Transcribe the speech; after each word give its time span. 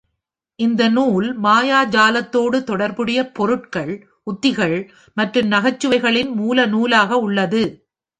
இந்த 0.59 0.89
நூல் 0.89 1.27
மாயாஜாலத்தோடு 1.43 2.63
தொடர்புடைய 2.63 3.31
பொருட்கள், 3.31 3.91
உத்திகள் 4.23 4.75
மற்றும் 5.17 5.47
நகைச்சுவைகளின் 5.47 6.31
மூலநூலாக 6.37 7.11
உள்ளது. 7.19 7.63